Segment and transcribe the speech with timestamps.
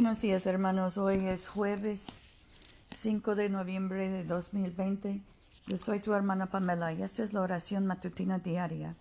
[0.00, 2.06] Buenos días hermanos, hoy es jueves
[2.90, 5.20] 5 de noviembre de 2020.
[5.66, 8.96] Yo soy tu hermana Pamela y esta es la oración matutina diaria.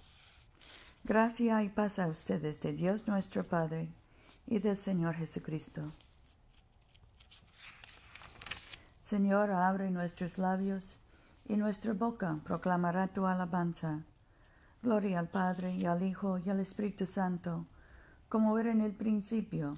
[1.06, 3.88] Gracia y paz a ustedes de Dios nuestro Padre
[4.46, 5.94] y del Señor Jesucristo.
[9.02, 11.00] Señor, abre nuestros labios
[11.46, 14.02] y nuestra boca proclamará tu alabanza.
[14.84, 17.68] Gloria al Padre y al Hijo y al Espíritu Santo,
[18.28, 19.78] como era en el principio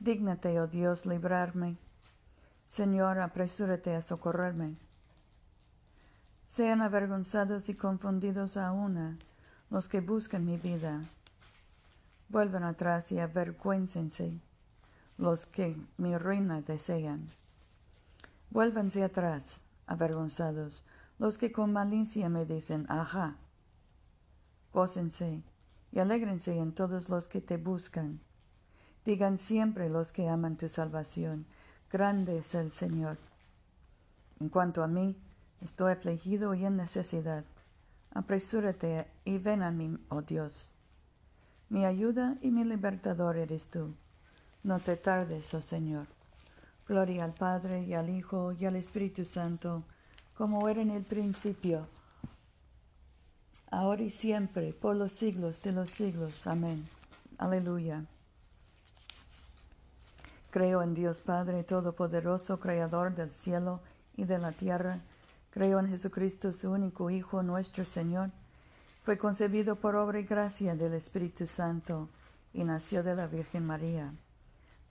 [0.00, 1.76] Dígnate, oh Dios, librarme.
[2.66, 4.76] Señor, apresúrate a socorrerme.
[6.46, 9.18] Sean avergonzados y confundidos a una
[9.70, 11.02] los que buscan mi vida.
[12.28, 14.40] Vuelvan atrás y avergüéncense
[15.16, 17.28] los que mi ruina desean.
[18.50, 20.84] Vuélvanse atrás, avergonzados,
[21.18, 23.36] los que con malicia me dicen, ajá.
[24.72, 25.42] Gócense
[25.90, 28.20] y alégrense en todos los que te buscan
[29.08, 31.46] Digan siempre los que aman tu salvación,
[31.90, 33.16] grande es el Señor.
[34.38, 35.16] En cuanto a mí,
[35.62, 37.42] estoy afligido y en necesidad.
[38.12, 40.68] Apresúrate y ven a mí, oh Dios.
[41.70, 43.94] Mi ayuda y mi libertador eres tú.
[44.62, 46.06] No te tardes, oh Señor.
[46.86, 49.84] Gloria al Padre y al Hijo y al Espíritu Santo,
[50.34, 51.86] como era en el principio,
[53.70, 56.46] ahora y siempre, por los siglos de los siglos.
[56.46, 56.86] Amén.
[57.38, 58.04] Aleluya.
[60.50, 63.80] Creo en Dios Padre Todopoderoso, Creador del cielo
[64.16, 65.00] y de la tierra.
[65.50, 68.30] Creo en Jesucristo, su único Hijo, nuestro Señor.
[69.04, 72.08] Fue concebido por obra y gracia del Espíritu Santo
[72.54, 74.14] y nació de la Virgen María.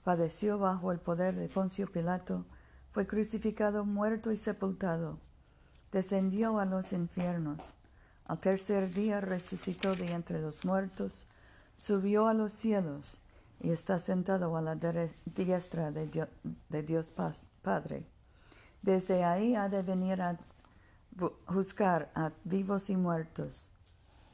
[0.04, 2.44] Padeció bajo el poder de Poncio Pilato,
[2.92, 5.18] fue crucificado, muerto y sepultado.
[5.90, 7.74] Descendió a los infiernos.
[8.26, 11.26] Al tercer día resucitó de entre los muertos,
[11.76, 13.18] subió a los cielos
[13.60, 14.76] y está sentado a la
[15.24, 17.12] diestra de Dios,
[17.62, 18.04] Padre.
[18.82, 20.38] Desde ahí ha de venir a
[21.46, 23.70] juzgar a vivos y muertos.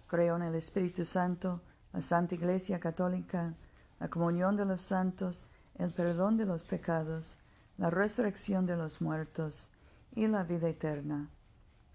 [0.07, 1.61] Creo en el Espíritu Santo,
[1.93, 3.55] la Santa Iglesia Católica,
[3.99, 5.45] la comunión de los santos,
[5.79, 7.39] el perdón de los pecados,
[7.79, 9.71] la resurrección de los muertos
[10.15, 11.29] y la vida eterna.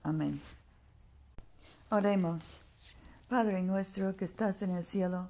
[0.04, 0.42] Amén.
[1.90, 2.62] Oremos.
[3.28, 5.30] Padre nuestro que estás en el cielo,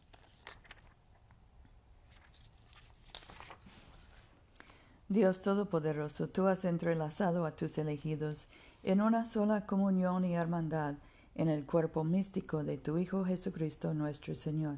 [5.11, 8.47] Dios Todopoderoso, tú has entrelazado a tus elegidos
[8.81, 10.95] en una sola comunión y hermandad
[11.35, 14.77] en el cuerpo místico de tu Hijo Jesucristo nuestro Señor.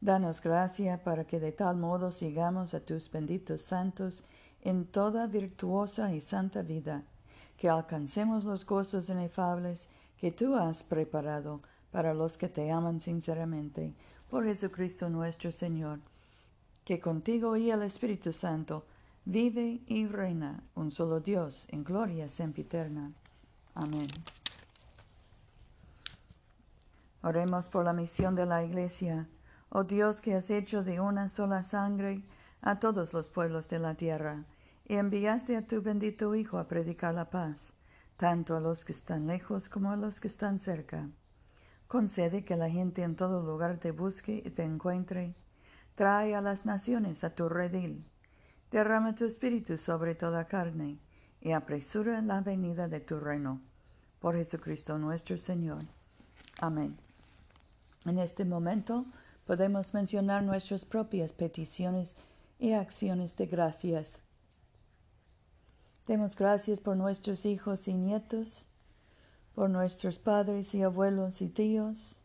[0.00, 4.24] Danos gracia para que de tal modo sigamos a tus benditos santos
[4.62, 7.02] en toda virtuosa y santa vida,
[7.58, 11.60] que alcancemos los gozos inefables que tú has preparado
[11.92, 13.92] para los que te aman sinceramente,
[14.30, 15.98] por Jesucristo nuestro Señor,
[16.86, 18.86] que contigo y el Espíritu Santo
[19.24, 23.12] vive y reina un solo Dios en gloria sempiterna.
[23.74, 24.08] Amén.
[27.22, 29.28] Oremos por la misión de la Iglesia.
[29.70, 32.22] Oh Dios que has hecho de una sola sangre
[32.60, 34.44] a todos los pueblos de la tierra,
[34.86, 37.72] y enviaste a tu bendito Hijo a predicar la paz,
[38.16, 41.08] tanto a los que están lejos como a los que están cerca.
[41.88, 45.34] Concede que la gente en todo lugar te busque y te encuentre
[45.94, 48.04] Trae a las naciones a tu redil.
[48.74, 50.98] Derrama tu espíritu sobre toda carne,
[51.40, 53.60] y apresura la venida de tu reino.
[54.18, 55.84] Por Jesucristo nuestro Señor.
[56.58, 56.96] Amén.
[58.04, 59.06] En este momento
[59.46, 62.16] podemos mencionar nuestras propias peticiones
[62.58, 64.18] y acciones de gracias.
[66.08, 68.66] Demos gracias por nuestros hijos y nietos,
[69.54, 72.20] por nuestros padres y abuelos y tíos.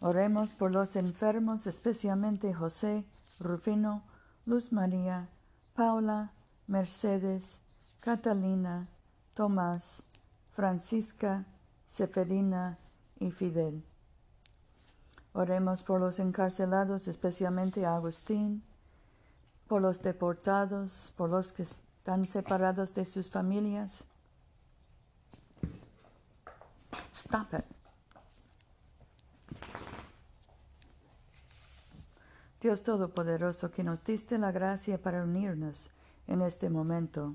[0.00, 3.04] Oremos por los enfermos, especialmente José,
[3.38, 4.08] Rufino,
[4.50, 5.28] Luz María,
[5.76, 6.32] Paula,
[6.66, 7.60] Mercedes,
[8.00, 8.88] Catalina,
[9.32, 10.02] Tomás,
[10.56, 11.44] Francisca,
[11.86, 12.76] Seferina
[13.20, 13.84] y Fidel.
[15.34, 18.64] Oremos por los encarcelados, especialmente Agustín,
[19.68, 24.04] por los deportados, por los que están separados de sus familias.
[27.12, 27.79] Stop it.
[32.60, 35.90] Dios Todopoderoso, que nos diste la gracia para unirnos
[36.26, 37.34] en este momento,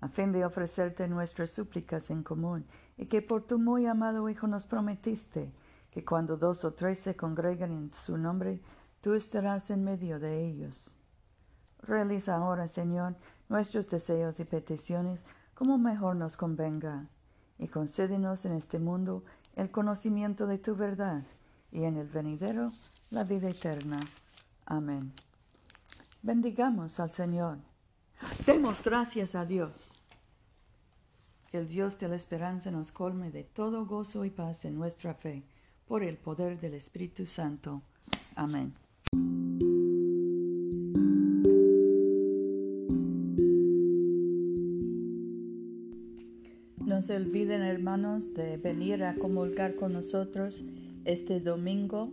[0.00, 2.64] a fin de ofrecerte nuestras súplicas en común,
[2.96, 5.52] y que por tu muy amado Hijo nos prometiste
[5.90, 8.62] que cuando dos o tres se congregan en su nombre,
[9.02, 10.90] tú estarás en medio de ellos.
[11.80, 13.16] Realiza ahora, Señor,
[13.50, 15.22] nuestros deseos y peticiones
[15.54, 17.08] como mejor nos convenga,
[17.58, 19.22] y concédenos en este mundo
[19.54, 21.24] el conocimiento de tu verdad,
[21.70, 22.72] y en el venidero
[23.10, 24.00] la vida eterna.
[24.66, 25.12] Amén.
[26.22, 27.58] Bendigamos al Señor.
[28.46, 29.90] Demos gracias a Dios.
[31.50, 35.14] Que el Dios de la esperanza nos colme de todo gozo y paz en nuestra
[35.14, 35.42] fe,
[35.86, 37.82] por el poder del Espíritu Santo.
[38.34, 38.72] Amén.
[46.78, 50.62] No se olviden, hermanos, de venir a comulgar con nosotros
[51.04, 52.12] este domingo